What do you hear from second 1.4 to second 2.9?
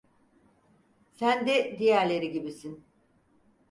de diğerleri gibisin.